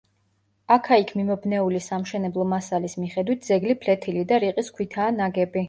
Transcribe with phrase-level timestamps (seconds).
[0.75, 5.59] აქა-იქ მიმობნეული სამშენებლო მასალის მიხედვით, ძეგლი ფლეთილი და რიყის ქვითაა ნაგები.